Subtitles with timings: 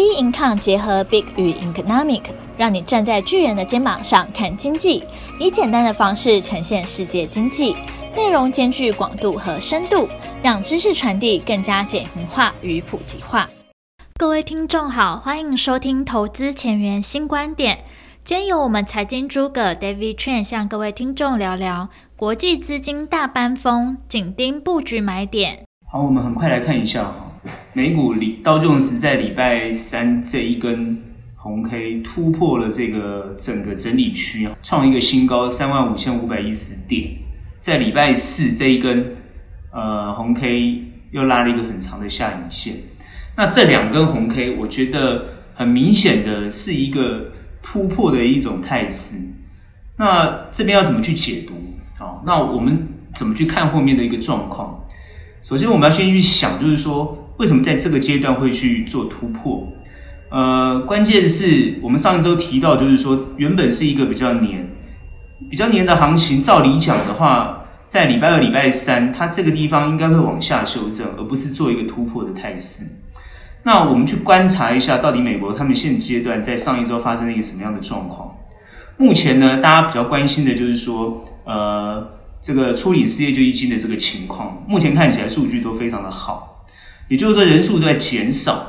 [0.00, 2.22] B Income 结合 Big 与 Economic，
[2.56, 5.04] 让你站在巨人的肩膀上看经济，
[5.38, 7.76] 以简单的方式呈现世界经济，
[8.16, 10.08] 内容兼具广度和深度，
[10.42, 13.46] 让知识传递更加简明化与普及化。
[14.16, 17.84] 各位听众好，欢迎收听投资前沿新观点。
[18.24, 25.66] 今天由我们财经诸葛 David Chen 向各位听众聊聊国际资金大搬风，紧盯布局买点。
[25.92, 27.12] 好，我们很快来看一下。
[27.72, 31.02] 美股里道琼斯在礼拜三这一根
[31.36, 37.12] 红 K 突破了这个整个整理区啊，创一个新高三万五千五百一十点。
[37.56, 39.16] 在礼拜四这一根
[39.72, 42.74] 呃红 K 又拉了一个很长的下影线。
[43.36, 47.32] 那这两根红 K，我觉得很明显的是一个
[47.62, 49.16] 突破的一种态势。
[49.96, 51.54] 那这边要怎么去解读？
[51.98, 54.84] 好，那我们怎么去看后面的一个状况？
[55.40, 57.16] 首先，我们要先去想，就是说。
[57.40, 59.66] 为什么在这个阶段会去做突破？
[60.28, 64.70] 呃，关键是我们上一周提到，就是说原本是一个比较黏、
[65.48, 66.42] 比较黏的行情。
[66.42, 72.84] 照理讲的话，在礼拜二、礼拜三，它这个地方应该会往下修正，而不是做一个突破的态势。
[73.62, 78.36] 那我们去观察一下，到底美国他们现阶段在上一周发生了一个什么样的状况？
[78.98, 82.06] 目前呢，大家比较关心的就是说，呃，
[82.42, 86.49] 这个处理失业救济金的这个情况，目前看起来数据都非常的好。
[87.10, 88.68] 也就是说，人数在减少，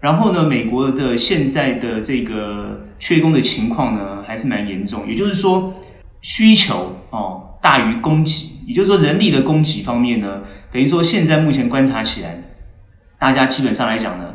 [0.00, 5.06] 然后呢，美国的现在的这个缺工的情况呢，还是蛮严重。
[5.06, 5.74] 也就是说，
[6.22, 10.40] 需求哦大于供给，也就是说，人力的供给方面呢，
[10.72, 12.42] 等于说现在目前观察起来，
[13.18, 14.34] 大家基本上来讲呢，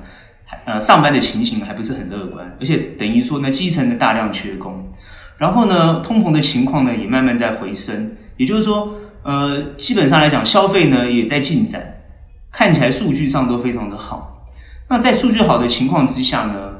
[0.65, 4.87] 呃，上班的情形还不是很乐观，而且等于说呢，基层的大量缺工，
[5.39, 8.15] 然后呢，通膨的情况呢，也慢慢在回升。
[8.37, 11.90] 也就是说，呃，基本上来讲，消费呢也在进展。
[12.51, 14.43] 看起来数据上都非常的好，
[14.89, 16.73] 那在数据好的情况之下呢，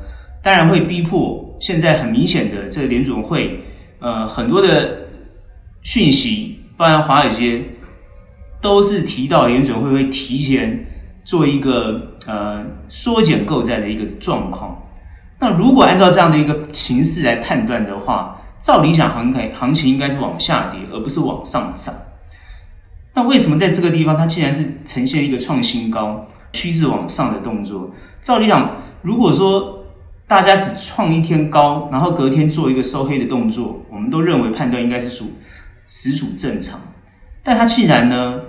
[0.44, 3.64] 当然会逼迫现在很明显的这个联准会，
[3.99, 5.08] 呃，很多的
[5.81, 7.64] 讯息，包含华尔街
[8.59, 10.86] 都是提到联准会会提前
[11.23, 14.77] 做一个呃缩减购债的一个状况。
[15.39, 21.95] 那如果按照这样的一个形势来判断的话，照理讲行情行情应该是往下跌，而不是往上涨。
[23.14, 27.92] 那为什么在这个地方，它竟然是呈现一个创新高、趋势往上的动作？
[28.22, 29.86] 照理讲，如果说
[30.27, 35.33] 大家只创一天高，然后隔天做一个收黑的动作，我们都认为判断应该是属
[35.88, 36.80] 实属正常。
[37.44, 38.39] 但它既然呢，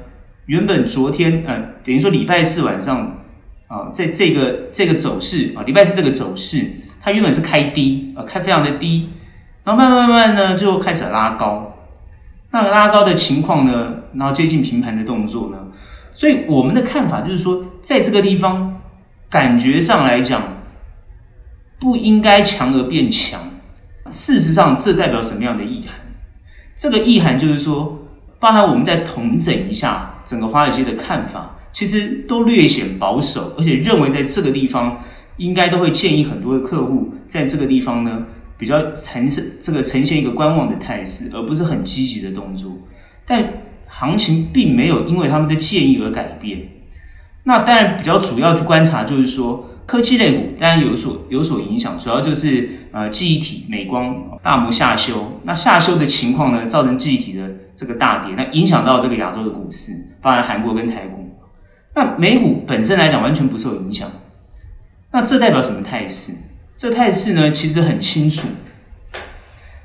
[0.46, 3.18] 原本昨天呃，等于说礼拜四晚上
[3.66, 6.64] 啊，在这个这个走势啊，礼拜四这个走势，
[7.00, 9.08] 它原本是开低啊，开非常的低，
[9.64, 11.78] 然后慢慢慢慢呢，就开始拉高。
[12.52, 15.58] 那拉高的情况呢，然后接近平盘的动作呢，
[16.14, 18.80] 所以我们的看法就是说，在这个地方
[19.28, 20.42] 感觉上来讲，
[21.78, 23.40] 不应该强而变强。
[24.10, 25.96] 事实上，这代表什么样的意涵？
[26.74, 28.06] 这个意涵就是说，
[28.38, 35.02] 包含我们再统整一下整个华尔街的看法，其实都略显保守，而且认为在这个地方
[35.36, 38.26] 应该都会建议很多的客户在这个地方呢。
[38.58, 42.70] 比较呈现这个呈现一个观望的态势，而不是很积极的动作。
[43.26, 43.61] 但
[43.94, 46.60] 行情并没有因为他们的建议而改变。
[47.44, 55.40] 那当然比较主要去观察，就是说科技类股当然有所有所影响，主要就是呃记忆体、美光大摩下修。
[55.44, 61.36] 那下修的情况呢，造成记忆体的这个大跌，那影响到这个亚洲的股市，包含韩国跟台股。
[61.94, 64.10] 那美股本身来讲完全不受影响。
[65.10, 66.32] 那这代表什么态势？
[66.76, 68.48] 这态势呢，其实很清楚，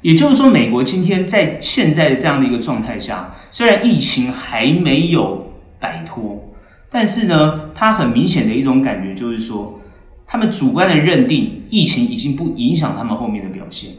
[0.07, 5.51] 也就是说，美国今天在现在的这样的一个状态下，虽然疫情还没有
[5.81, 6.53] 摆脱，
[6.89, 9.81] 但是呢，它很明显的一种感觉就是说，
[10.25, 13.91] 他们主观的认定疫情已经不影响他们后面的表现，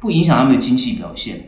[0.00, 1.40] 不影响他们的经济表现，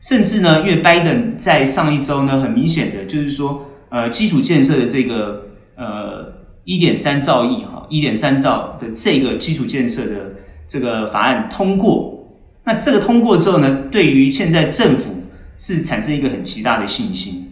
[0.00, 6.42] 甚至呢，因为拜登在上一周呢，很明显的就是说，呃，基础建设的这个呃。
[6.66, 10.32] 一点三兆亿哈，一点三兆的这个基础建设的
[10.66, 12.23] 这个法案通过，
[12.64, 15.22] 那这个通过之后呢，对于现在政府
[15.58, 17.50] 是产生一个很极大的信心，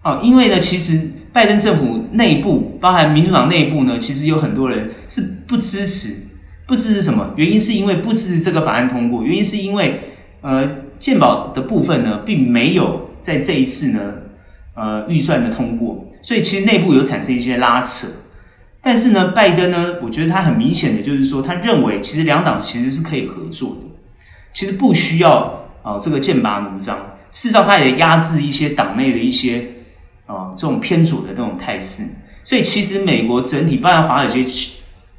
[0.00, 6.14] 好，因为呢，其实拜登政府内部，包含民主党内部呢，其实有很多人是不支持，
[6.66, 7.32] 不支持什么？
[7.36, 10.00] 原因是因为不支持这个法案通过，原因是因为
[10.42, 10.68] 呃，
[10.98, 14.00] 健保的部分呢，并没有在这一次呢，
[14.74, 18.06] 呃，预算的通过，所以其实内部有产生一些拉扯。
[18.82, 23.89] 但是呢，拜登呢，我觉得他很明显的就是说，他认为其实两党其实是可以合作的，
[24.52, 26.96] 其实不需要啊、呃、这个剑拔弩张。
[27.32, 29.68] 事实上，他也压制一些党内的一些
[30.26, 32.04] 啊、呃、这种偏左的这种态势。
[32.42, 34.72] 所以，其实美国整体，包括华尔街，基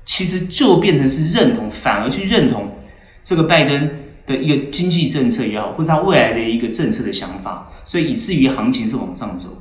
[0.06, 2.76] 其实就变成是认同，反而去认同
[3.24, 3.90] 这个拜登
[4.26, 9.58] 的一个经济政策也好，或者他未来的一个政策的想法，所以以至于行情是往上走的。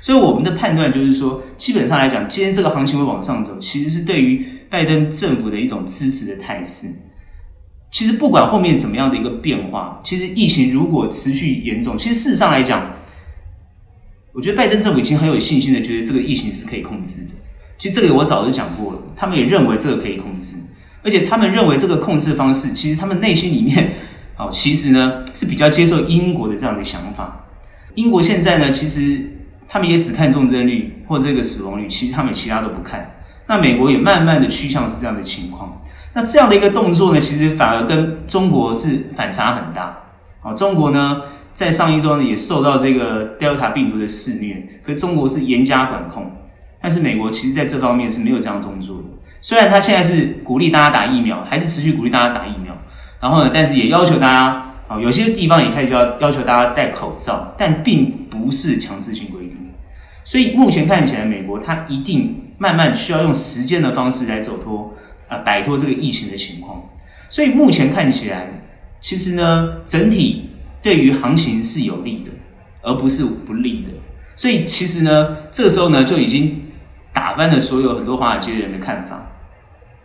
[0.00, 6.88] 所以我们的判断就是说，基本上来讲，今天这个行情会往上走，其实是对于拜登政府的一种支持的态势。
[7.90, 12.90] 其实不管后面怎么样的一个变化，其实疫情如果持续严重，其实事实上来讲，
[14.32, 17.30] 我觉得拜登政府已经很有信心的觉得这个疫情是可以控制的。
[17.78, 20.56] 其实这个我早就讲过了，他们也认为这个可以控制，
[21.02, 23.94] 而且他们认为这个控制方式，其实他们内心里面，
[24.36, 27.46] 哦，其实呢是比较接受英国的这样的想法。
[27.94, 29.34] 英国现在呢，其实。
[29.70, 33.16] 他们也只看重症率或这个死亡率，其实他们其他都不看。
[33.48, 35.82] 那美国也慢慢的趋向是这样的情况。
[36.14, 39.98] 那这样的一个动作呢，其实反而跟中国是反差很大。
[40.40, 41.22] 好，中国呢
[41.54, 46.32] 在上一周呢也受到这个 Delta 病毒的肆虐，可是中国是严加管控。
[46.80, 49.04] 但是美国其实在这方面是没有这样动作的。
[49.40, 52.72] 虽然他现在是鼓励大家打疫苗，还是持续鼓励大家打疫苗，
[53.20, 54.64] 然后呢，但是也要求大家。
[54.86, 59.58] 好，有些地方也开始要要求大家戴口罩，但并不是强制性规定。
[60.24, 64.94] 所以目前看起来，美国它一定慢慢需要用时间的方式来走脱
[65.28, 66.82] 啊，摆脱这个疫情的情况。
[67.28, 68.46] 所以目前看起来，
[69.00, 70.50] 其实呢，整体
[70.82, 72.30] 对于行情是有利的，
[72.82, 73.88] 而不是不利的。
[74.34, 76.62] 所以其实呢，这个时候呢，就已经
[77.12, 79.26] 打翻了所有很多华尔街人的看法。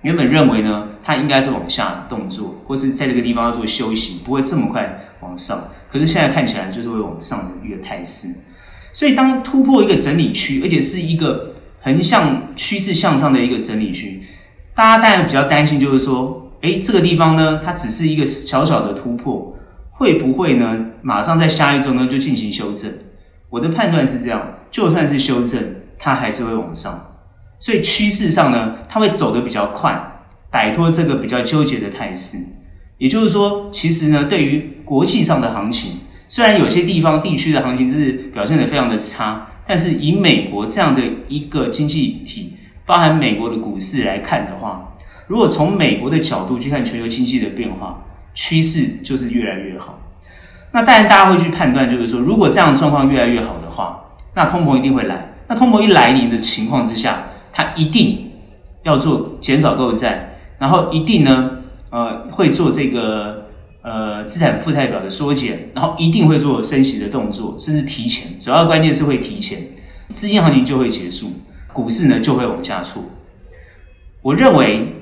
[0.02, 5.70] 原本认为呢，它应该是往下动作，或是在这个地方要做休息，不会这么快往上。
[5.90, 8.28] 可是现在看起来就是会往上的一个态势。
[8.92, 14.22] 所以当突破一个整理区，而且是一个横向趋势向上的一个整理区，
[14.76, 19.56] 大家当然比较担心，就是说，诶，这个地方呢，它只是一个小小的突破，
[19.92, 22.92] 会不会呢，马上在下一周呢就进行修正？
[23.50, 25.62] 我的判断是这样，就算是修正，
[26.00, 27.12] 它还是会往上。
[27.60, 32.38] 所以趋势上呢，它会走得比较快，摆脱这个比较纠结的态势。
[32.98, 42.54] 也就是说，其实呢，对于国际上的行情，虽然有些地方地区的行情是表现得非常的差，但是以美国这样的一个经济体，
[42.86, 44.94] 包含美国的股市来看的话，
[45.28, 48.04] 如果从美国的角度去看全球经济的变化，
[48.34, 50.00] 趋势就是越来越好。
[50.72, 54.04] 那当然，大家会去判断，就是说，如果这样状况越来越好的话，
[54.34, 55.34] 那通膨一定会来。
[55.48, 58.32] 那通膨一来临的情况之下，它一定
[58.82, 61.52] 要做减少购债，然后一定呢，
[61.92, 63.46] 呃，会做这个
[63.84, 68.40] 呃资产负债表的缩减，然后一定会做升息的动作，甚至提前。
[68.40, 69.62] 主要关键是会提前，
[70.12, 71.34] 资金行情就会结束，
[71.74, 73.04] 股市呢就会往下挫。
[74.22, 75.02] 我认为，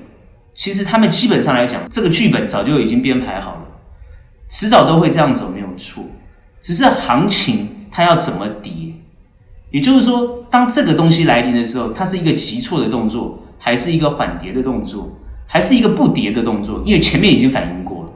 [0.56, 3.62] 其实他们基本上来讲，这个剧本早就已经编排好了，
[4.50, 6.04] 迟早都会这样走，没有错。
[6.60, 8.72] 只是行情它要怎么跌。
[9.70, 15.18] 也就是说，当这个东西来临的时候，它是一个急挫的动作，还是一个缓跌的动作，
[15.48, 16.84] 还是一个不跌的动作？
[16.86, 18.10] 因为前面已经反映过了。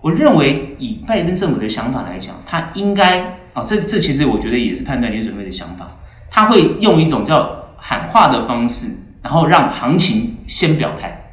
[0.00, 5.88] 我认为，以拜登政府的想法来讲，他应该啊、这这其实我觉得也是判断你准备的想法。
[6.34, 8.88] 他会用一种叫喊话的方式，
[9.22, 11.30] 然后让行情先表态，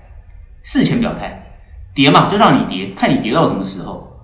[0.62, 1.56] 事前表态，
[1.95, 4.15] 跌嘛就让你跌，看你跌到什么时候，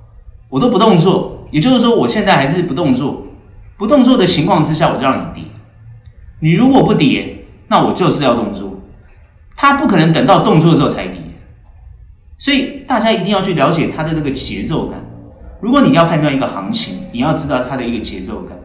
[0.50, 1.48] 我都不动作。
[1.50, 3.24] 也就是说，我现在还是不动作。
[3.76, 5.44] 不动作的情况之下，我就让你跌。
[6.42, 8.80] 你如果不跌，那我就是要动作。
[9.56, 11.20] 他不可能等到动作的时候才跌，
[12.38, 15.00] 所以大家一定要去了解它的那个节奏感。
[15.60, 18.56] 如果你要判断一个行情，你要知道它的一个节奏感。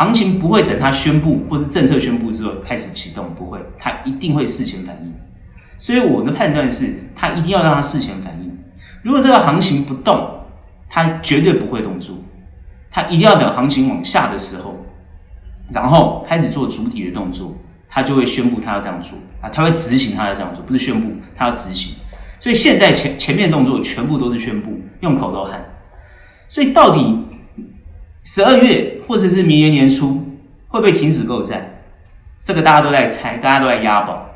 [0.00, 5.14] 行情不会等它宣布或是政策宣布之后开始启动，不会，它一定会事前反应。
[5.76, 8.58] 所以我的判断是，它一定要让它事前反应。
[9.02, 10.40] 如果这个行情不动，
[10.88, 12.16] 它绝对不会动作。
[12.90, 14.84] 他一定要等行情往下的时候，
[15.70, 17.54] 然后开始做主体的动作，
[17.86, 21.94] 他就会宣布他要这样做啊，他会执行他要这样做，不是宣布他要执行。
[22.38, 25.62] 所以现在前前面动作全部都是宣布，用口头喊。
[26.48, 27.26] 所以到底
[28.32, 30.24] 十二月或者是明年年初
[30.68, 31.82] 会不会停止购债？
[32.40, 34.30] 这个大家都在猜，大家都在押宝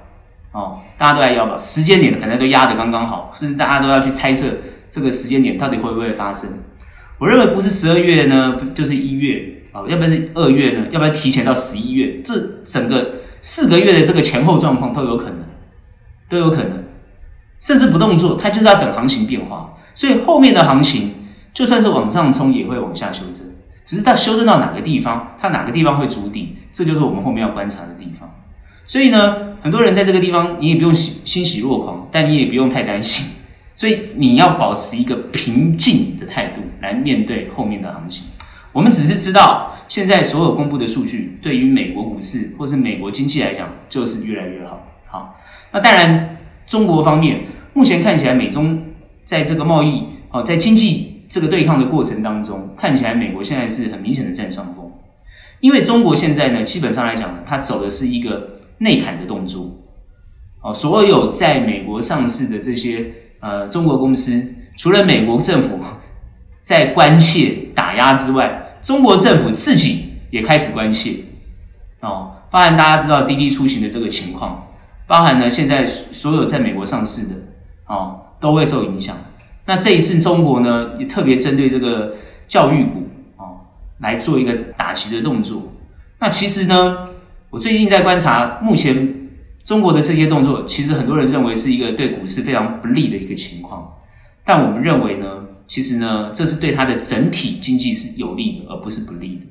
[0.51, 4.49] 哦，大家都在押宝，时间点可能都压得刚刚好，甚至大家都要去猜测
[4.91, 6.51] 这个时间点到底会不会发生。
[7.21, 12.35] 我认为不是十二月呢，就是一月啊，要不然是二月呢，要不然提前到十一月，这
[12.65, 15.37] 整个四个月的这个前后状况都有可能，
[16.29, 16.83] 都有可能，
[17.61, 19.73] 甚至不动作，它就是要等行情变化。
[19.95, 21.15] 所以后面的行情
[21.53, 23.47] 就算是往上冲，也会往下修正，
[23.85, 28.31] 只是它修正到哪个地方，它哪个地方会筑底，这就是我们后面要观察的地方。
[28.87, 33.27] 所以呢，很多人在这个地方，你也不用欣欣喜若狂，但你也不用太担心。
[33.75, 38.25] 所以你要保持一个平静的态度来面对后面的行情。
[38.73, 44.87] 我们只是知道，现在所有公布的数据对于美国股市或是美国经济来讲，就是越来越好。
[45.07, 45.41] 好，
[45.73, 46.37] 那当然
[46.67, 48.83] 中国方面，目前看起来美中
[49.25, 54.89] 在这个贸易哦，在经济这个对抗的过程当中，看起来美国现在是很明显的占上风，
[55.59, 59.69] 因为中国现在呢，基本上来讲呢，它走的是一个内砍的动作。
[60.63, 65.81] 哦，所有在美国上市的这些呃中国公司，除了美国政府
[66.63, 71.17] 在关切打压之外，中国政府自己也开始关切
[71.99, 74.69] 哦，包含大家知道滴滴出行的这个情况，
[75.09, 77.35] 包含呢现在所有在美国上市的
[77.89, 79.17] 哦都会受影响。
[79.67, 82.17] 那这一次中国呢也特别针对这个
[82.49, 83.61] 教育股哦
[83.99, 85.73] 来做一个打击的动作。
[86.19, 87.09] 那其实呢，
[87.51, 89.21] 我最近在观察目前。
[89.65, 93.91] 中国的这些动作，其实很多人认为是一个对股市非常不利的一个情况，
[94.45, 95.27] 但我们认为呢，
[95.67, 99.47] 其实呢，这是对它的整体经济是有利的，而不是不利的。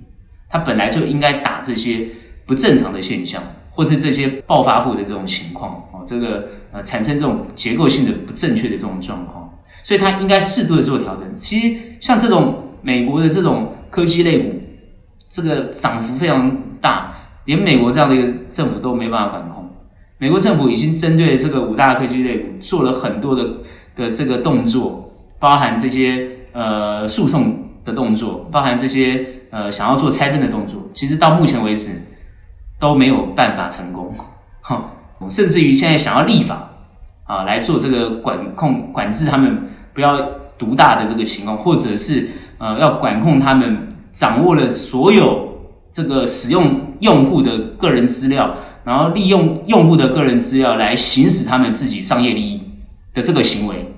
[0.51, 2.09] 它本来就应该打这些
[2.45, 3.41] 不正常的现象，
[3.71, 9.42] 或是这些暴发户的这种情况哦，这个呃产生这种结构性的不正确的这种状况，
[9.83, 11.35] 所以它应该适度的做调整。
[11.35, 14.59] 其实像这种美国的这种科技类股，
[15.29, 17.11] 这个涨幅非常大，
[17.45, 19.69] 连美国这样的一个政府都没办法管控。
[20.17, 23.45] 美国政府已经针对这个五大科技类股做了很多的
[23.95, 31.91] 的这个动作，包含这些呃诉讼的动作，包含这些呃想要做拆分的动作，其实到目前为止
[32.79, 34.15] 都没有办法成功，
[34.61, 34.91] 哈，
[35.29, 36.69] 甚至于现在想要立法
[37.25, 40.19] 啊来做这个管控管制他们不要
[40.57, 45.59] 独大的这个情况，或者是呃要管控他们掌握了所有
[45.91, 48.55] 这个使用用户的个人资料。
[48.85, 52.61] 然后利用用户的个人资料来行使他们自己商业利益
[53.13, 53.93] 的这个行为，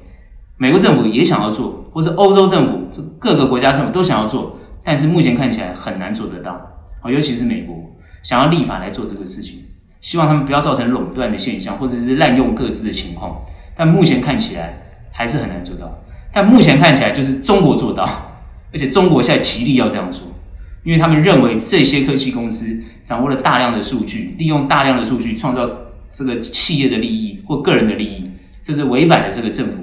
[0.57, 2.87] 美国政府也想要做，或者欧洲政府、
[3.17, 6.51] 各个国家政府都想要做，但是目前看起来很难做得到。
[7.01, 7.75] 哦，尤其是美国
[8.21, 9.63] 想要立法来做这个事情，
[10.01, 13.41] 希望他们不要造成垄断的现象，或者是滥用各自的情况。
[13.75, 14.84] 但目前看起来
[15.15, 16.03] 还是很难做到。
[16.31, 18.03] 但目前看起来就是中国做到，
[18.71, 20.23] 而且中国现在极力要这样做。
[20.83, 25.67] 因为他们认为这些科技公司掌握了大量的数据，利用大量的数据创造
[26.13, 28.29] 这个企业的利益或个人的利益，
[28.61, 29.73] 这是违反了这个政府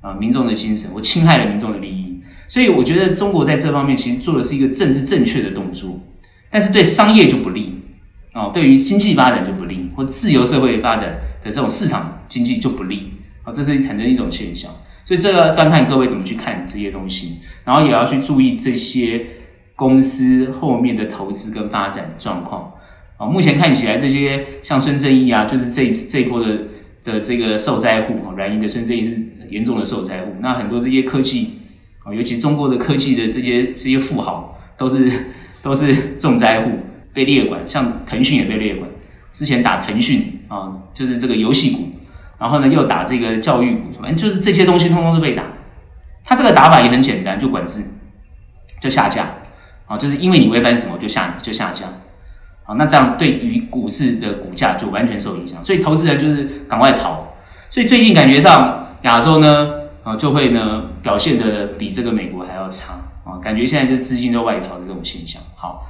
[0.00, 2.22] 啊民众的精神，或侵害了民众的利益。
[2.46, 6.00] 所以我觉得中国在这方面其实做的是一个政治正确的动作，
[6.48, 7.82] 但是对商业就不利
[8.32, 13.12] 啊，对于经济发展就不利，或自由社会发展的这种市场经济就不利
[13.52, 14.70] 这是产生一种现象。
[15.04, 19.24] 所以这个端看各位怎么去看这些东西，然后也要去注意这些。
[19.78, 22.68] 公司后面的投资跟发展状况
[23.16, 26.58] 啊，目前看起来这些像孙正义啊，就是这这一波的
[27.04, 29.16] 的这个受灾户啊，软银的孙正义是
[29.48, 30.34] 严重的受灾户。
[30.40, 31.60] 那很多这些科技
[32.02, 35.12] 啊，尤其中国的科技的这些这些富豪，都是
[35.62, 36.72] 都是重灾户，
[37.14, 37.60] 被列管。
[37.68, 38.90] 像腾讯也被列管，
[39.30, 41.86] 之前打腾讯啊，就是这个游戏股，
[42.38, 45.42] 然后呢又打这个教育股，反正就是这些东西通通都被打。
[46.24, 47.82] 他这个打法也很简单，就管制，
[48.80, 49.26] 就下架。
[49.88, 51.86] 啊，就是因为你违反什么就下就下架，
[52.62, 57.26] 好，那这样对于股市的股价就完全受影响，所以投资人就是赶快逃。
[57.70, 59.70] 所以最近感觉上亚洲呢，
[60.04, 65.40] 啊，就会呢表现的比这个美国还要差啊，感觉现在就是资金都外逃的这种现象。
[65.54, 65.86] 好，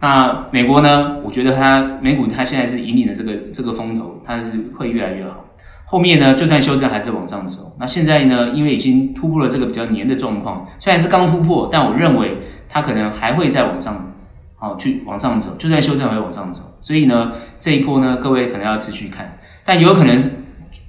[0.00, 5.44] 那美国呢，我觉得它美股它现在是引领的这个这个风头，它是会越来越好。
[5.88, 7.76] 后面呢，就算修正还是往上走。
[7.78, 12.38] 那现在呢，因为已经突破了这个比较黏的状况，虽然是刚突破，但我认为
[12.68, 14.12] 它可能还会再往上，
[14.56, 15.54] 好，去往上走。
[15.56, 19.38] 就算修正还会往上走，所以呢，这一波呢，各位可能要持续看。
[19.64, 20.30] 但有可能是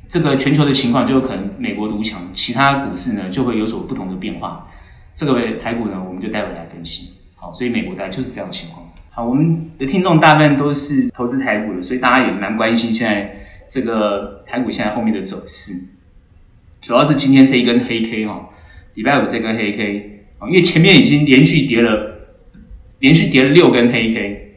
[0.08, 4.66] 这个全球的情况，就有可能美国独强，其他股市呢就会有所不同的变化。
[5.13, 7.13] 这个台股呢，我们就待会来分析。
[7.36, 8.84] 好，所以美国大概就是这样的情况。
[9.12, 13.44] 好，我们的听众大部分都是投资台股的，所以大家也蛮关心现在。
[13.69, 15.74] 这个台股现在后面的走势，
[16.81, 18.45] 主要是今天这一根黑 K 哦，
[18.93, 22.29] 礼拜五这根黑 K 哦，因为前面已经连续跌了，
[23.00, 24.55] 连续跌了六根黑 K，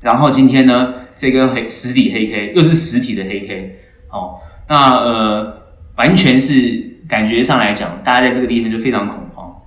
[0.00, 3.78] 然后今天呢这根黑实体黑 K 又是实体的黑 K
[4.10, 5.62] 哦，那呃
[5.96, 9.62] 完全是感觉上来讲，大家在这个地方就非常恐慌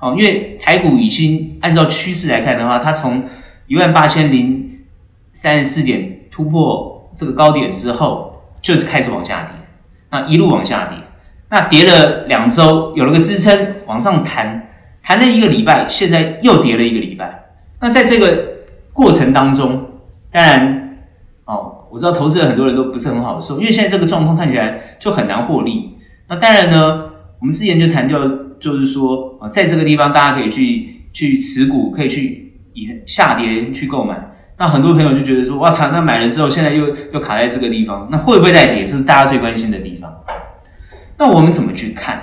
[0.00, 3.22] 哦，因为台股已经按照趋势来看的话，它从
[3.68, 4.80] 一万八千零
[5.32, 6.97] 三十四点突破。
[7.18, 9.50] 这个高点之后，就是开始往下跌，
[10.10, 10.96] 那一路往下跌，
[11.48, 14.68] 那跌了两周，有了个支撑，往上弹，
[15.02, 17.46] 弹了一个礼拜，现在又跌了一个礼拜。
[17.80, 18.44] 那在这个
[18.92, 19.84] 过程当中，
[20.30, 20.96] 当然，
[21.44, 25.96] 哦，我知道投资人很多人都不是很好受，因为现在这个状况看起来就很难获利。
[26.28, 27.10] 那当然呢，
[27.40, 28.16] 我们之前就谈到，
[28.60, 34.16] 就是说啊，在这个地方大家可以去去持股，可以去以下跌去购买。
[34.60, 38.84] 那很多朋友就觉得说，哇操，那买了之后现在又又卡在这个地方，那会不会再跌？
[38.84, 40.12] 这是大家最关心的地方。
[41.16, 42.20] 那我们怎么去看？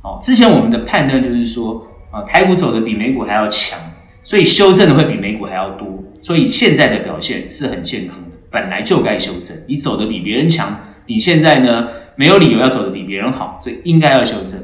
[0.00, 3.78] 好，之前我们的判断就是说，啊，台股走的比美股还要强，
[4.22, 9.54] 所以修正的会比美股还要多，所以现在的表现是很健康的，本来就该修正。
[9.66, 14.58] 你走的比别人强，你现在呢没有理由要走的比别人好，所以应该要修正。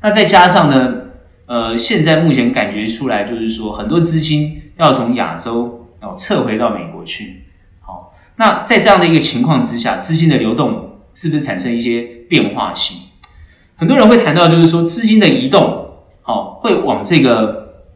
[0.00, 0.92] 那再加上呢，
[1.46, 5.78] 呃，现在目前感觉出来就是说，很多资金要从亚洲。
[6.02, 7.44] 哦，撤回到美国去。
[7.80, 12.98] 好，那在这样的一个情况之下，资金的流动是不是产生一些变化性？
[13.76, 15.88] 很多人会谈到，就是说资金的移动，
[16.22, 17.86] 好，会往这个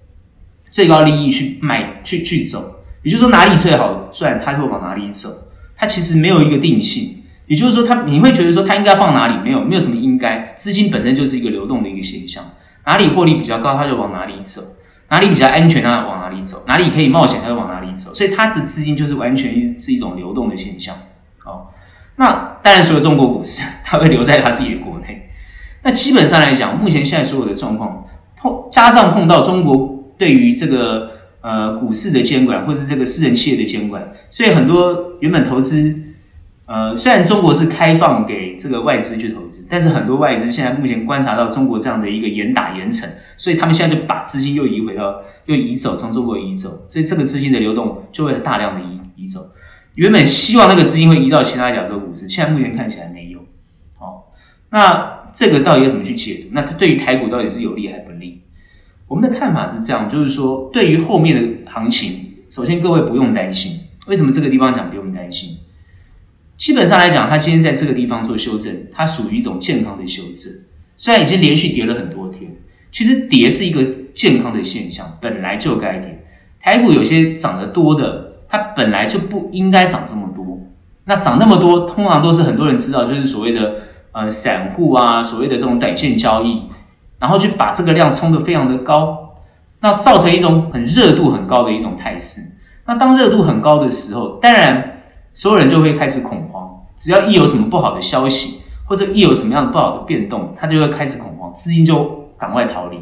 [0.70, 2.82] 最高利益去卖，去去走。
[3.02, 5.30] 也就是说，哪里最好赚，它就会往哪里走。
[5.76, 7.22] 它其实没有一个定性。
[7.46, 9.40] 也就是说，它你会觉得说，它应该放哪里？
[9.44, 10.52] 没有，没有什么应该。
[10.56, 12.44] 资金本身就是一个流动的一个现象，
[12.84, 14.60] 哪里获利比较高，它就往哪里走。
[15.08, 18.12] 哪里比较安全，它往哪里走；哪里可以冒险，它就往哪里走。
[18.14, 20.96] 所以它的资金就是完全是一种流动的现象。
[21.44, 21.68] 哦，
[22.16, 25.30] 那当然除了中国股市，它会留在它自己的国内。
[25.82, 28.04] 那基本上来讲，目前现在所有的状况
[28.36, 31.10] 碰加上碰到中国对于这个
[31.40, 36.02] 呃股市的监管，或是这个私人企业的监管，所以很多原本投资。
[36.66, 43.06] 呃，虽然中国是开放给这个外资去投资，但是很多外资现在目前观察到中国这样的一个严打严惩，
[43.36, 49.40] 所以他们现在就把资金又移回到，又移走，从中国移走，所以这个资金的流动就会大量的移移走。
[49.94, 53.38] 原本希望那个资金会移到其他亚洲股市，现在目前看起来没有。
[53.96, 54.32] 好，
[54.70, 56.48] 那这个到底要怎么去解读？
[56.50, 58.42] 那它对于台股到底是有利还是不利？
[59.06, 63.78] 我们的看法是这样，就是说对于后面的行情，首先各位不用担心。
[64.08, 65.56] 为什么这个地方讲不用担心？
[66.56, 70.52] 基本上来讲，它今天在这个地方做修正，它属于一种健康的修正。
[70.96, 72.50] 虽然已经连续跌了很多天，
[72.90, 73.82] 其实跌是一个
[74.14, 76.24] 健康的现象，本来就该跌。
[76.58, 80.58] 台股有些涨得多的，它本来就不应该涨这么多。
[81.04, 83.74] 那涨那么多，通常都是很多人知道，就是所谓的
[84.12, 86.62] 呃散户啊，所谓的这种短线交易，
[87.18, 89.36] 然后去把这个量冲得非常的高，
[89.80, 92.40] 那造成一种很热度很高的一种态势。
[92.86, 94.94] 那当热度很高的时候，当然。
[95.36, 102.98] 所有人就会开始恐慌，只要一有什么不好的消息，或者一有什么样的不好的变动，他就会开始恐慌，资金就赶快逃离。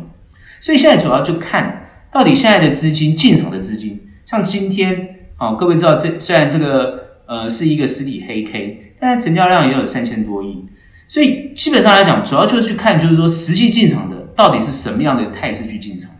[0.58, 10.64] 所以现在主要就看到底现在的资金进场的资金，像今天啊，各位知道这虽然这个呃是一个实体黑 K，但是成交量也有三千多亿，
[11.06, 16.10] 所以基本上来讲，主要就是去看就是说实际进场的到底是什么样的态势去进场，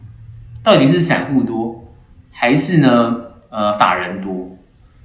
[0.63, 1.85] 到底是散户多
[2.31, 3.17] 还是呢
[3.51, 4.54] 呃法人多？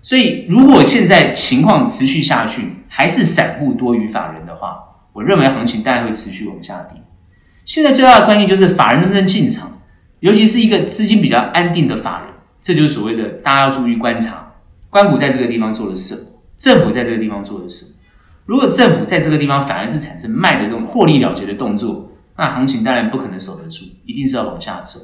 [0.01, 4.79] 所以，如果现在情况持续下去，还是散户多于法人的话，
[5.13, 7.01] 我认为行情大概会持续往下跌。
[7.65, 9.79] 现在最大的关键就是法人能不能进场，
[10.21, 12.29] 尤其是一个资金比较安定的法人，
[12.61, 14.53] 这就是所谓的大家要注意观察，
[14.89, 16.21] 关谷在这个地方做了什么，
[16.57, 17.91] 政府在这个地方做了什么。
[18.45, 24.99] 如果政府在这个地方反而是产生卖的这种获利了结的动作，那行情当然不可能守得住，一定是要往下走。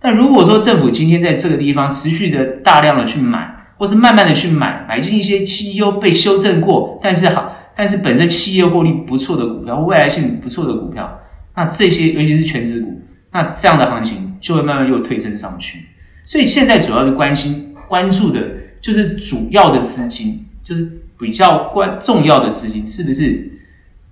[0.00, 11.20] 但如果说政府今天在这个地方持续的大量的去买，或是慢慢的去买，买进一些绩优被修正过，但是好，但是本身企业获利不错的股票，未来性不错的股票，
[11.54, 15.86] 那这些尤其是权值股，那这样的行情就会慢慢又推升上去。
[16.24, 18.40] 所以现在主要的关心关注的
[18.80, 23.48] 就是主要的资金，就是比较关重要的资金是不是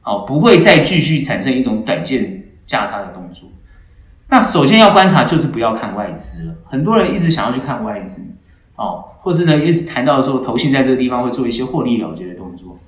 [0.05, 3.51] 哦不会再继续产生一种短线价差的动作。
[4.29, 8.23] 那首先要观察就是不要看外资了，很多人一直想要去看外资。
[8.77, 12.79] 哦，或是呢，一直谈到说，投信在这个地方会做一些获利了结的动作。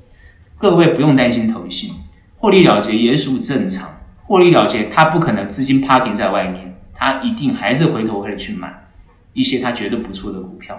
[0.56, 1.90] 各位不用担心投信，
[2.38, 3.88] 获利了结也属正常。
[4.26, 8.88] 获利了结，他不可能资金 parking 在外面，他一定还是回头会去买
[9.32, 10.78] 一些他觉得不错的股票。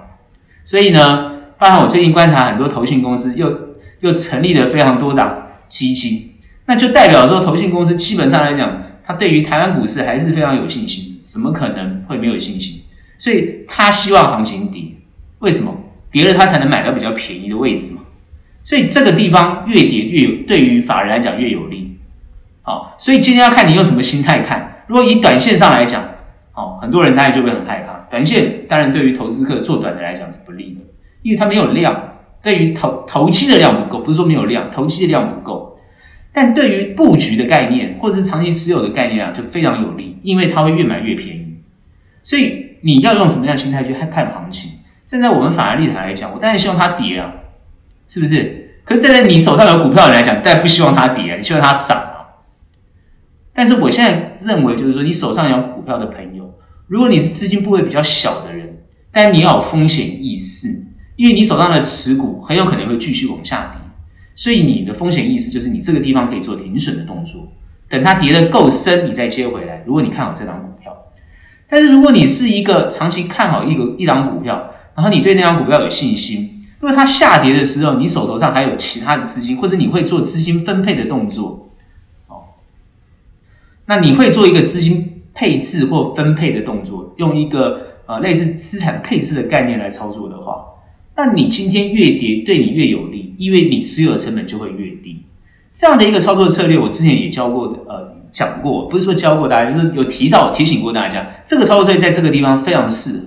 [0.64, 6.36] 所以呢，包含我最近观察很多投信公司又又成立了非常多档基金，
[6.68, 12.82] 那就代表说，投信公司基本上来讲，他对于台湾股市还是非常有信心，怎么可能会没有信心？
[13.18, 14.84] 所以他希望行情跌。
[15.40, 15.76] 为什么
[16.12, 18.02] 跌了他才能买到比较便宜的位置嘛？
[18.64, 21.98] 所以这个地方越跌越有，对于法人来讲越有利。
[22.62, 24.84] 好，所以今天要看你用什么心态看。
[24.88, 26.04] 如果以短线上来讲，
[26.52, 28.06] 好，很多人当然就会很害怕。
[28.12, 30.82] 短线当然对于投资客做短的来讲是不利的，
[31.22, 35.80] 因为它没有量，对于投投机的量不够，不是说没有量，投机的量不够。
[36.34, 41.56] 但对于布局的概念或者是长期持有的概念啊，就非常有利，因为它会越买越便宜。
[42.24, 44.72] 所以你要用什么样的心态去看看行情？
[45.10, 47.34] 站在我们法人立场来讲，我当然希望它跌啊，
[48.08, 48.78] 是不是？
[48.86, 52.38] 可是站在你手上有股票的人来讲，当然不希望它跌啊，你希望它涨啊。
[53.52, 56.54] 但是我现在认为，就是说，你手上有股票的朋友，
[56.86, 58.78] 如果你是资金部位比较小的人，
[59.12, 60.68] 但你要有风险意识，
[61.16, 63.82] 因为你手上的持股很有可能会继续往下跌，
[64.36, 67.52] 所以你的风险意识就是你这个地方可以做停损的动作，
[67.90, 69.82] 等它跌得够深，你再接回来。
[69.88, 70.96] 如果你看好这档股票，
[71.68, 81.70] 但是如果你是一个长期看好一个一档股票，然后你对那张股票有信心，如果它下跌的时候，你手头上还有其他的资金，或者你会做资金分配的动作，
[82.28, 82.60] 哦，
[83.86, 87.88] 那你会做一个资金配置或分配的动作，用一个。
[88.10, 90.66] 啊，类似资产配置的概念来操作的话，
[91.16, 95.22] 那你今天越跌对你越有利，因为你持有的成本就会越低。
[95.76, 103.26] 这样的一个操作策略，我之前也教过的，呃，讲过，不是说教过大家，就是有提到提醒过大家，这个操作策略在这个地方非常适合。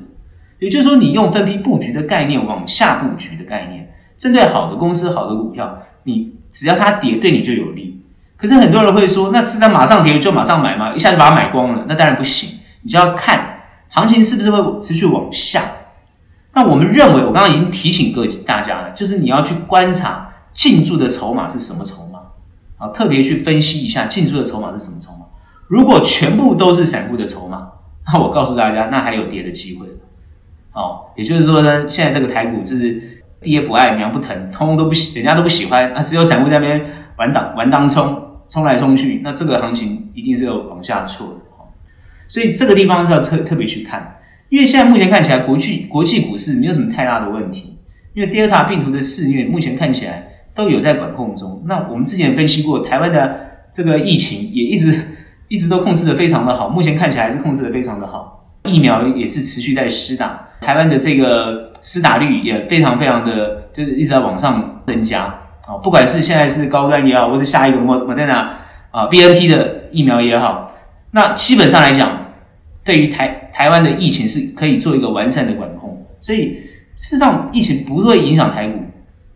[0.62, 8.00] 也就是说，你用分批布局的概念往下布局的概念，针对好的公司、好的股票，你只要它跌，对你就有利。
[8.36, 10.94] 可是很多人会说，那是它马上跌就马上买吗？
[10.94, 11.84] 一下就把它买光了？
[11.88, 13.48] 那当然不行，你就要看。
[13.88, 15.64] 行情是不是会持续往下？
[16.54, 22.20] 那我们认为，我刚刚已经提醒各位大家了，就是你要去观察进驻的筹码是什么筹码
[22.78, 25.26] 啊，特别去分析一下进驻的筹码是什么筹码。
[25.66, 27.68] 如果全部都是散户的筹码，
[28.12, 29.86] 那我告诉大家，那还有跌的机会。
[30.74, 36.84] 哦，也就是说呢，现在这个台股是爹不爱娘不疼，通通都不喜，人家都不喜欢，那只有散户在那边
[37.16, 41.34] 玩当玩当冲，冲来冲去，那这个行情一定是有往下挫的。
[42.28, 44.16] 所以这个地方是要特特别去看，
[44.48, 47.76] 因为现在目前看起来国际国际股市没有什么太大的问题，
[48.14, 51.62] 因为 Delta 病毒的肆虐目前看起来都有在管控中。
[51.66, 53.38] 那我们之前分析过，台湾的
[53.70, 54.98] 这个疫情也一直
[55.48, 65.24] 一直都控制的非常的好，目前看起来还是控制的非常的好，疫苗也是持续在施打，台湾的这个施打率也非常非常的就是一直在往上增加
[65.66, 68.58] 啊，不管是现在是高端也好，或是下一个莫莫德纳
[68.90, 70.72] 啊 BNT 的疫苗也好，
[71.10, 72.20] 那基本上来讲。
[72.84, 76.58] 对于台台湾的疫情是可以做一个完善的管控，所以
[76.96, 78.76] 事实上疫情不会影响台股。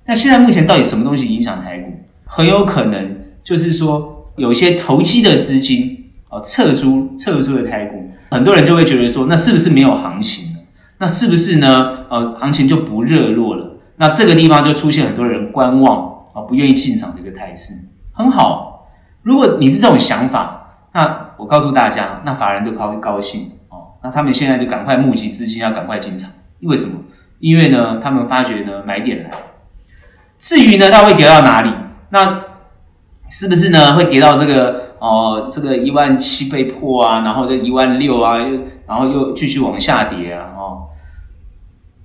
[0.05, 1.93] 那现在目前到底什么东西影响台股？
[2.25, 5.97] 很有可能就是说有一些投机的资金
[6.29, 10.56] 哦撤出撤出的台股，很多人就会觉得说，那是不是没有行情？
[10.99, 12.07] 那是不是呢？
[12.09, 13.77] 呃，行情就不热络了？
[13.97, 17.75] 那这个地方就出现很多人观望啊，不愿意进场的一个态势。
[18.13, 18.89] 很好，
[19.23, 21.27] 如果你是这种想法，那。
[21.39, 26.31] 我告诉大家，那法人都高高兴哦，那他们现在就赶快募集资金，要赶快进场。
[26.61, 26.95] 因为什么？
[27.41, 29.31] 因为呢，他们发觉呢，买点来。
[30.39, 31.71] 至于呢，它会跌到哪里？
[32.09, 32.41] 那
[33.29, 33.95] 是不是呢？
[33.95, 40.55] 会跌到这个哦，这个一万七被破啊，然后这一万六啊，又然后又继续往下跌啊？
[40.57, 40.86] 哦，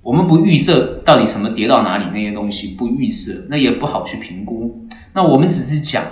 [0.02, 4.88] 我们不预设到底什么跌到哪里那些东西，不预设，那也不好去评估。
[5.14, 6.04] 那我们只是讲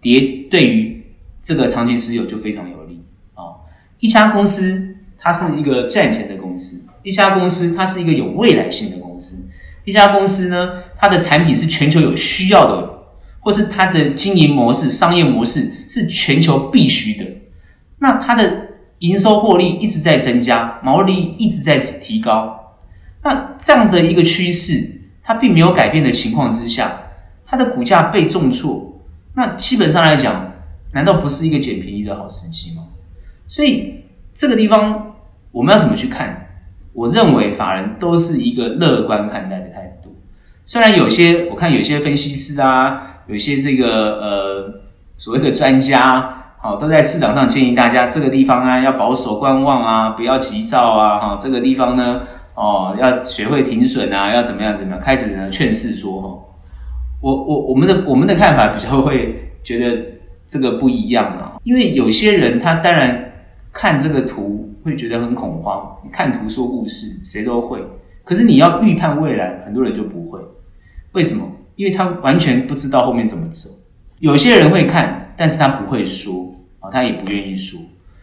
[0.00, 0.98] 跌对于。
[1.42, 3.56] 这个长期持有就非常有利啊、哦！
[3.98, 9.48] 一家公司它是一个赚钱的公司，一家公司它是一个有未来性的公司，
[9.86, 13.04] 一家公司呢，它的产品是全球有需要的，
[13.40, 17.24] 或是它的经营模式、商业模式是全球必须的。
[18.00, 18.66] 那它的
[18.98, 22.59] 营收获利一直在增加，毛利一直在提高。
[23.22, 27.00] 那这样的一个趋势，它并没有改变的情况之下，
[27.46, 29.00] 它的股价被重挫，
[29.34, 30.48] 那基本上来讲。
[30.92, 32.82] 难道不是一个捡便宜的好时机吗？
[33.46, 35.14] 所以这个地方
[35.52, 36.48] 我们要怎么去看？
[36.92, 40.12] 我认为法人都是一个乐观看待的态度。
[40.66, 44.80] 虽然有些我看有些分析师啊，有些这个呃
[45.16, 52.22] 所谓的专家，好都在市场上建议大家这个地方啊要保守观望啊，不要急躁啊，哈这个地方呢
[52.54, 56.28] 哦要学会停损啊，要怎么样怎么样，开始呢劝世说哈，
[57.20, 60.18] 我我我们的我们的看法比较会觉得。
[60.52, 63.32] 这个不一样啊，因为有些人他当然
[63.72, 65.96] 看这个图会觉得很恐慌。
[66.10, 67.80] 看图说故事，谁都会。
[68.24, 70.40] 可是你要预判未来，很多人就不会。
[71.12, 71.48] 为什么？
[71.76, 73.70] 因为他完全不知道后面怎么走。
[74.18, 77.80] 有些人会看，但是他不会说啊，他也不愿意说。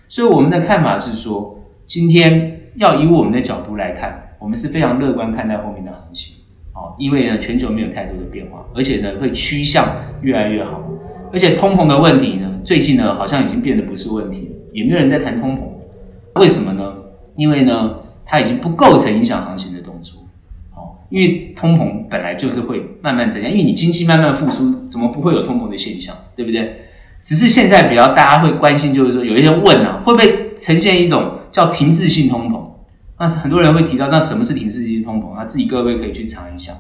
[0.10, 6.36] 所以我们的看法是说，今天要以我们的角度来看，我们是非常乐观看待后面的行情
[6.74, 10.82] 哦，因为呢，全球没有太多的变化，而且呢，会趋向越来越好。
[11.34, 16.40] 而且通膨的问题呢，最近呢好像已经变得不是问题了，也没有人在谈通膨。
[16.40, 16.94] 为什么呢？
[17.36, 20.22] 因为呢，它已经不构成影响行情的动作。
[20.76, 26.16] 哦，因为通膨本来就是会慢慢增加，因为你经济慢慢复苏，怎么不会有通膨的现象？
[26.36, 26.84] 对不对？
[27.24, 32.62] 只是现在比较大家会关心，就是说有一些问啊，会不会呈现一种叫停滞性通膨？
[33.20, 35.36] 那很多人会提到，那什么是停滞性通膨？
[35.36, 36.74] 那自己各位可以去查一下。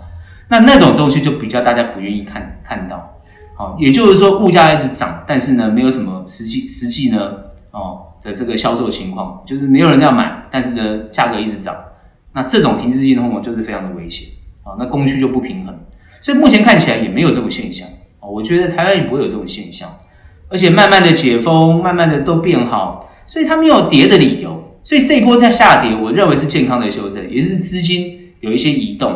[0.49, 3.19] 那那种东西就比较大家不愿意看看到。
[3.55, 7.31] 好，也就是说，物价一直涨，但是呢，没有什么实际实际呢，
[7.71, 11.75] 哦的这个销售情况，就是没有人要买，但是呢，价格一直涨。
[12.33, 14.29] 那这种停滞性通膨就是非常的危险
[14.63, 15.75] 啊，那供需就不平衡，
[16.21, 17.87] 所以目前看起来也没有这种现象
[18.19, 19.89] 啊，我觉得台湾也不会有这种现象，
[20.49, 24.56] 而且慢慢的解封，慢慢的都变好，所以它没有跌的理由，
[24.87, 29.11] 所以这一波在下跌，我认为是健康的修正，也是资金有一些移动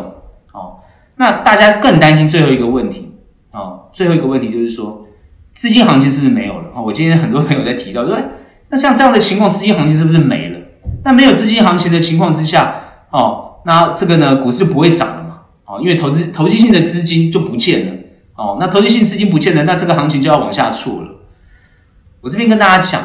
[0.51, 0.79] 哦。
[1.15, 3.13] 那大家更担心最后一个问题
[3.51, 5.07] 哦，最后一个问题就是说
[5.53, 6.81] 资金行情是不是没有了啊？
[6.81, 8.19] 我今天很多朋友在提到说，
[8.67, 10.59] 那像这样的情况，资金行情是不是没了？
[11.05, 12.75] 那没有资金行情的情况之下，
[13.11, 17.93] 哦，那这个呢，股市就不会涨了嘛，哦，因为投资投机性的资金就不见了，
[18.35, 21.07] 哦，那投机性资金不见了，那这个行情就要往下挫了。
[22.19, 23.01] 我这边跟大家讲，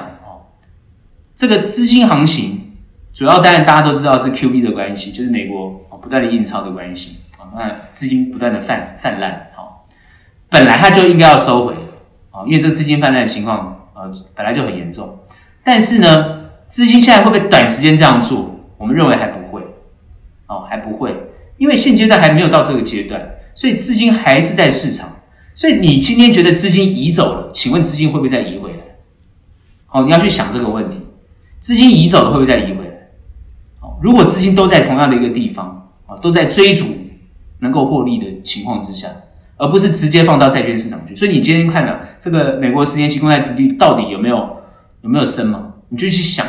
[1.37, 2.73] 这个资金行情
[3.13, 9.85] 主要当然大家都知道是 QE 的关系，就是美国哦不断的印钞的关系，啊，那资金不断的泛泛滥，哦，
[10.49, 11.75] 本来它就应该要收回，
[12.31, 15.19] 啊，因为这资金泛滥的情况，呃，本来就很严重。
[15.63, 18.61] 但是呢，资金现在会不会短时间这样做？
[18.79, 19.63] 我们认为还不会，
[20.47, 21.15] 哦，还不会，
[21.59, 25.09] 因为现阶段还没有到这个阶段，所以资金还是在市场。
[25.55, 28.77] 所以你今天觉得资金移走了，请问资金会不会再移回来？
[29.87, 31.06] 好，你要去想这个问题，
[31.67, 33.09] 资金移走了会不会再移回来？
[33.81, 36.85] 好，如果资金都在同样的一个地方，啊，都在追逐
[37.59, 39.09] 能够获利的情况之下，
[39.57, 41.13] 而不是直接放到债券市场去。
[41.13, 44.59] 所以你今天看了这个美国十年期公债殖利率到底有没有？
[45.01, 45.75] 有没有升嘛？
[45.89, 46.47] 你就去想，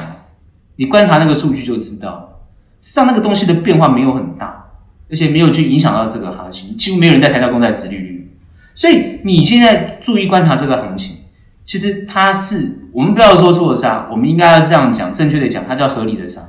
[0.75, 2.43] 你观察那个数据就知道，
[2.79, 4.65] 实际上那个东西的变化没有很大，
[5.09, 8.31] 而且没有去影响到这个行情，几乎没有人在谈到公债殖利率。
[8.75, 11.15] 所以你现在注意观察这个行情，
[11.65, 16.41] 其实它是我们不要说错杀，我们应该要这样讲，正确的讲，它叫合理的杀，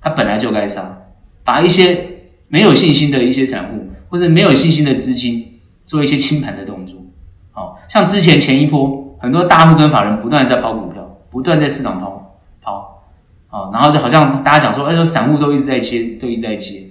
[0.00, 1.00] 它本来就该杀，
[1.42, 2.06] 把一些
[2.46, 7.04] 没有信心的一些散户或者没有信心的资金做一些清盘的动作，
[7.50, 11.04] 好像之前前一波很多大户跟法人不断在抛股票。
[11.30, 13.04] 不断在市场抛抛
[13.50, 16.84] 啊，然后就好像大家讲说，哎，说散户都一直在接，都一直在接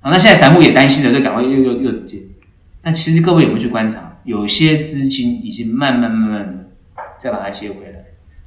[0.00, 0.10] 啊。
[0.10, 2.22] 那现在散户也担心了，就赶快又又又接。
[2.82, 6.70] 但其实各位有没有去观察，有些资金已经慢慢慢慢的
[7.18, 8.03] 再把它接回来。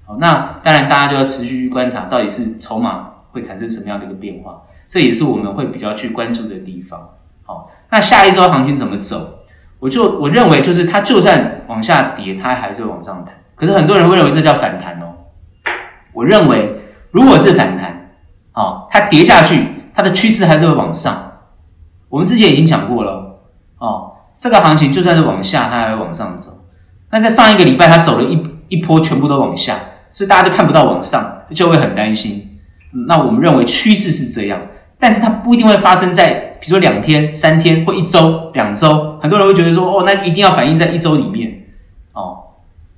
[0.07, 7.09] 好，那当然大家就要持续去观察，到底是筹码会产生什么样的一个变化，这也是我们会比较去关注的地方。
[7.43, 9.39] 好，那下一周行情怎么走？
[9.79, 13.35] 我就我认为就是它就算往下跌，它还是会往上弹。
[13.53, 15.13] 可是很多人会认为这叫反弹哦。
[16.13, 18.11] 我认为，如果是反弹，
[18.53, 21.33] 哦，它跌下去，它的趋势还是会往上。
[22.09, 23.39] 我们之前已经讲过了，
[23.77, 26.51] 哦，这个行情就算是往下，它还会往上走。
[27.11, 29.75] 那在上一个礼拜，它走了一一波，全部都往下，
[30.17, 32.57] 所以大家都看不到往上，就会很担心。
[33.05, 34.59] 那我们认为趋势是这样，
[34.97, 39.19] 但是它不一定会发生在，比如说两天、三天或一周、两周。
[39.21, 41.65] 很多人会觉得说，哦，那一定要反映在一周里面，
[42.13, 42.39] 哦，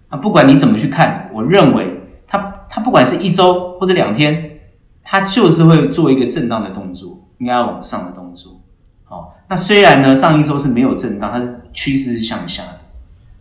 [0.10, 1.98] 那不管你怎么去看，我认为。
[2.26, 2.38] 它
[2.70, 4.52] 它不管是一周或者两天，
[5.04, 8.62] 它就是会做一个震荡的动作，应该要往上的动作。
[9.04, 12.80] 好，那虽然呢，上一周是没有震荡，它是趋势是向下的。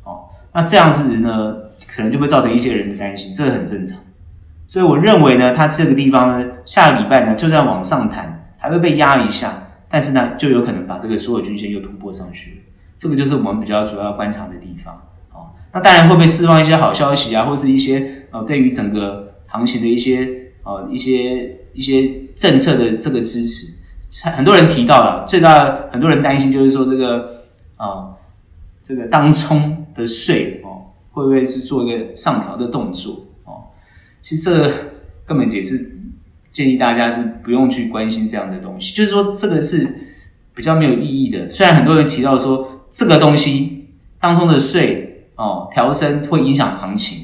[0.02, 1.54] 好，那这样子呢，
[1.88, 3.98] 可能就会造成一些人的担心，这个很正常。
[4.66, 12.62] 所以我认为呢，它这个地方呢，下个礼拜呢，就算往上弹，还会被压一下，但是呢，就有可能把这个所有均线又突破上去。
[12.94, 15.02] 这个就是我们比较主要观察的地方。
[15.72, 20.26] 那当然会不会释放一些好消息啊，或是一些呃，对于整个行情的一些
[20.64, 23.74] 呃一些一些政策的这个支持，
[24.30, 27.44] 很多人提到了，最大很多人担心就是说这个
[27.76, 28.16] 啊、呃、
[28.82, 30.67] 这个当冲的税哦，
[31.12, 33.64] 会不会是做一个上调的动作哦？
[34.20, 34.70] 其实这
[35.26, 35.98] 根本也是
[36.52, 39.98] 建议大家是不用去关心这样的东西，就是说这个是
[40.54, 41.48] 比较没有意义的。
[41.50, 43.88] 虽然很多人提到说这个东西
[44.20, 45.06] 当中的税。
[45.38, 47.18] 哦，调升会影响行情，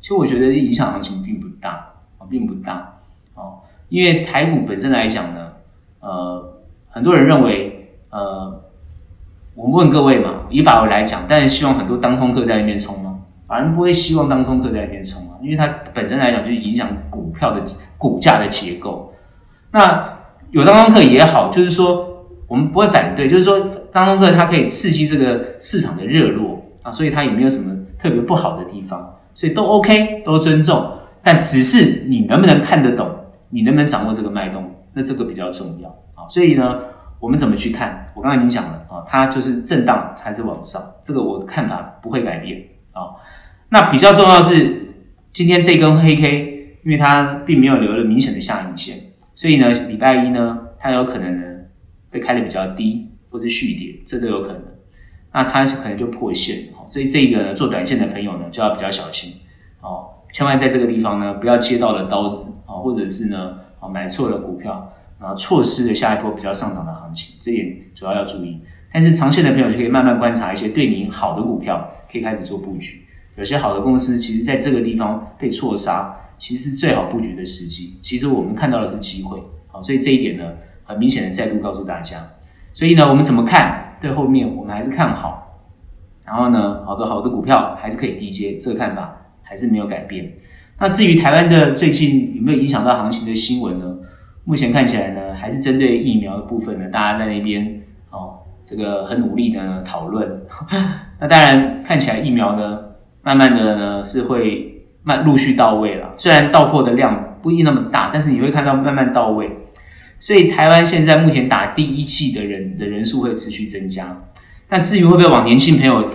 [0.00, 1.70] 其实我觉得影响行情并不大，
[2.16, 3.00] 啊，并不大，
[3.34, 5.54] 哦，因为台股本身来讲呢，
[5.98, 8.62] 呃，很多人认为，呃，
[9.56, 13.17] 我问各位嘛，以法人来讲，但是希望很多当冲客在那边冲吗？
[13.48, 17.64] 反而不会希望当冲客在那边冲啊，因为它本身来讲就影响股票的
[17.96, 19.12] 股价的结构。
[19.72, 20.18] 那
[20.50, 23.58] 有当冲客也好，就是说我们不会反对，就是说
[23.90, 26.92] 当冲客它可以刺激这个市场的热络啊。
[26.92, 33.10] 所以它也没有什么特别不好的地方，所以都 OK，都尊重，但只是你能不能看得懂，
[33.48, 36.28] 你能不能掌握这个脉动，那这个比较重要啊。
[36.28, 36.78] 所以呢，
[37.18, 38.10] 我们怎么去看？
[38.14, 42.62] 我刚才已经讲了啊，它就是震荡还是往上，这个我的看法不会改变
[42.98, 43.14] 啊。
[43.70, 44.94] 那比较重要是
[45.32, 51.46] 今天这根黑 K，因为它并没有留了明显的下影线，所以呢，礼拜一呢，它有可能呢
[52.10, 54.62] 会开的比较低，或是续跌，这都有可能。
[55.32, 59.34] 那它可能就破线，哦所以这个呢，做短线的朋友呢就要比较小心
[59.82, 68.58] 哦，千万在这个地方呢不要接到了刀子啊，或者是呢啊买错了股票，然后错失了下一波比较上涨的行情，这点主要要注意。
[68.92, 73.02] 但是长线的朋友就可以慢慢观察一些对你好的股票，可以开始做布局。
[73.36, 77.98] 有些好的公司，其实在这个地方被错杀，其实是最好布局的时机。
[78.02, 80.44] 其实我们看到的是机会，好，所以这一点呢，
[80.84, 82.26] 很明显的再度告诉大家。
[82.72, 83.96] 所以呢，我们怎么看？
[84.00, 85.66] 对后面我们还是看好。
[86.24, 90.32] 然后呢，好的好的股票还是可以低接，这个看法还是没有改变。
[90.78, 93.96] 那至于台湾的最近有没有影响到行情的新闻呢？
[94.44, 98.37] 目前看起来呢，还是针对疫苗的部分呢，大家在那边哦，
[98.68, 100.42] 这个很努力的讨论。
[101.18, 102.78] 那当然看起来疫苗呢，
[103.22, 106.12] 慢慢的呢是会慢陆续到位了。
[106.18, 109.50] 虽然到货的量不一定那么大，但是你会看到慢慢到位。
[110.18, 114.24] 所以台湾现在目前打第一剂的人的人数会持续增加。
[114.68, 116.10] 那至于会不会往年轻朋友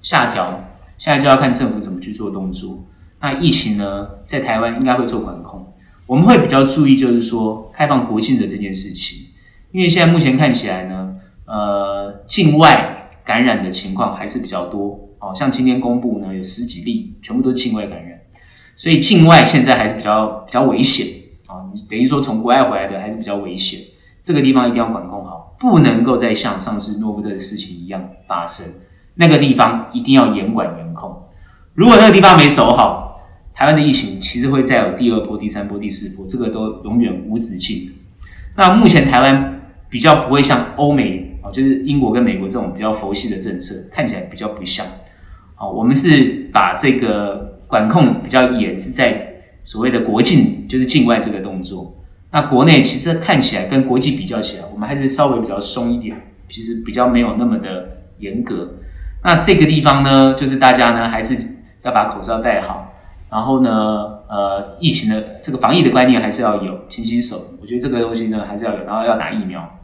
[0.00, 2.84] 下调，现在就要看政府怎么去做动作。
[3.20, 5.74] 那疫情呢，在台湾应该会做管控，
[6.06, 9.26] 我们会比较注意，就是说开放国境的这件事情，
[9.72, 11.07] 因为现在目前看起来呢，
[11.48, 18.20] 呃，境外感染的情况还是比较多，哦，像今天公布呢有十几例，全部都是境外感染，
[18.76, 21.06] 所以境外现在还是比较比较危险，
[21.46, 23.80] 啊，你等于说从国外回来的还是比较危险，
[24.22, 28.66] 这个地方一定要管控好，不能够再像上次诺富特的事情一样发生，
[29.14, 31.24] 那个地方一定要严管严控，
[31.72, 33.06] 如果那个地方没守好。
[33.54, 37.90] 台湾的疫情其实会再有第二波、第三波、第四波，这个都永远无止境。
[38.54, 44.86] 那目前台湾比较不会像欧美就是英国跟美国这种比较佛系的政策，看起来比较不像。
[45.54, 49.34] 好，我们是把这个管控比较严，是在
[49.64, 51.94] 所谓的国境，就是境外这个动作。
[52.30, 56.16] 那国内其实看起来跟国际比较起来，我们还是稍微比较松一点，
[56.48, 58.74] 其实比较没有那么的严格。
[59.24, 61.36] 那这个地方呢，就是大家呢还是
[61.82, 62.94] 要把口罩戴好。
[63.30, 63.70] 然后呢，
[64.26, 67.36] 呃，疫情的这个防疫的观念还是要有，勤洗手。
[67.60, 69.77] 我觉得这个东西呢还是要有，然后要打疫苗，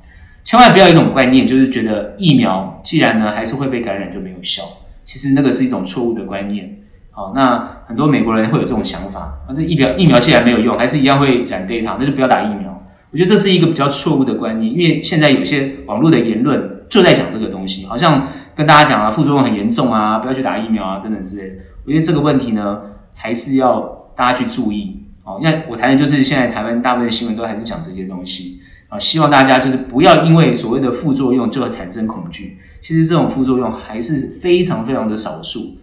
[0.44, 4.62] 千万不要有一种观念，就是觉得疫苗既然呢还是会被感染就没有效。
[5.04, 6.78] 其实那个是一种错误的观念。
[7.10, 12.84] 好，那很多美国人会有这种想法，啊，这疫苗疫苗既然没有用，还是一样会染 Delta，那就不要打疫苗。
[13.10, 21.52] 我觉得这是一个比较错误的观念，因为现在有些网络的言论就在讲这个东西，好像跟大家讲啊，副作用很严重啊，不要去打疫苗啊，等等之类。
[21.84, 22.80] 我觉得这个问题呢。
[23.16, 25.38] 还是要大家去注意哦。
[25.40, 28.98] 那我谈的就是现在台湾大部分新闻都还是讲这些东西啊。
[28.98, 32.58] 希望大家就是不要因为所谓的副作用就会产生恐惧。
[32.80, 35.76] 其实这种副作用还是非常非常的少数，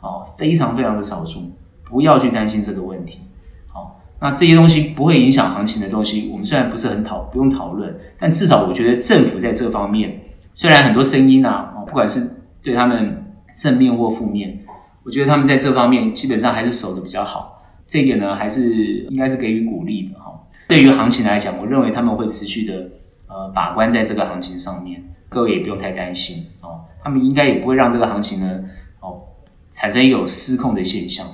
[0.00, 1.52] 哦，非常非常的少数，
[1.84, 3.20] 不要去担心这个问题。
[3.68, 10.20] 好，那这些东西不会影响行情的东西，我们虽然不是很讨不用讨论，但至少我觉得政府在这方面，
[10.52, 12.28] 虽然很多声音啊，不管是
[12.60, 14.58] 对他们正面或负面。
[15.04, 20.27] 我觉得他们在这方面基本上还是守的比较好，这一点呢还是应该是给予鼓励的哈。
[20.68, 22.74] 对于行情来讲，我认为他们会持续的
[23.26, 26.82] 呃把关在这个行情上面，各位也不用太担心哦。
[27.02, 28.60] 他们应该也不会让这个行情呢
[29.00, 29.22] 哦
[29.70, 31.26] 产生有失控的现象，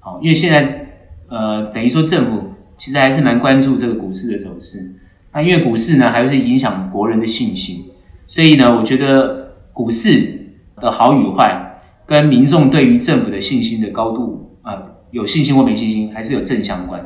[0.00, 0.86] 好，因为现在
[1.28, 4.96] 呃等于说政府其实还是蛮关注这个股市的走势，
[5.32, 7.84] 那因为股市呢还是影响国人的信心，
[8.26, 11.68] 所以呢我觉得股市的好与坏。
[12.06, 17.00] 跟民众对于政府的信心的高度啊、呃，有信心或没信心，还是有正相关。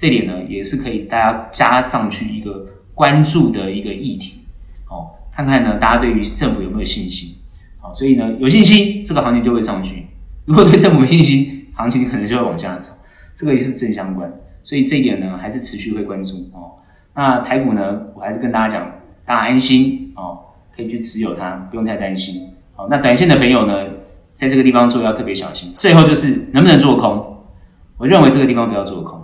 [0.00, 4.40] 这点呢，也是可以大家加上去一个关注的一个议题。
[4.88, 7.34] 哦，看看呢，大家对于政府有没有信心？
[7.78, 10.06] 好，所以呢，有信心，这个行情就会上去；
[10.46, 12.94] 如果对政府没信心，行情可能就会往下走。
[13.34, 14.32] 这个也是正相关。
[14.62, 16.80] 所以这一点呢，还是持续会关注哦。
[17.14, 18.90] 那台股呢，我还是跟大家讲，
[19.26, 20.38] 大家安心哦，
[20.74, 22.48] 可以去持有它，不用太担心。
[22.74, 23.84] 好，那短线的朋友呢？
[24.32, 25.74] 在这个地方做要特别小心。
[25.76, 27.36] 最后就是能不能做空？
[27.98, 29.19] 我认为这个地方不要做空。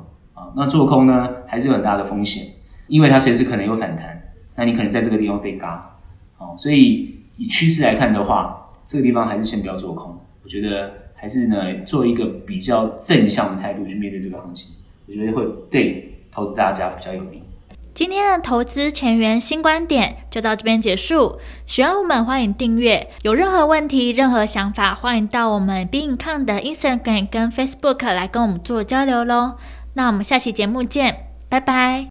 [0.57, 2.47] 那做空呢，还是有很大的风险，
[2.87, 5.99] 因为它随时可能有反弹，那你可能在这个地方被嘎。
[6.39, 10.19] 哦，所以以趋势来看的话，这个地方还是先不要做空。
[10.43, 14.75] 我觉得还是呢，做一个比较正向的态度去面对这个行情，
[15.07, 17.43] 我觉得会对投资大家比较有利。
[17.93, 21.39] 今天的投资前沿新观点就到这边结束。
[21.67, 23.09] 喜欢我们，欢迎订阅。
[23.23, 29.57] 有任何问题、任何想法，欢迎到我们 Be in Con 的 Instagram 跟 Facebook 来跟我们做交流喽。
[29.97, 32.05] 那我们下期节目见，拜拜。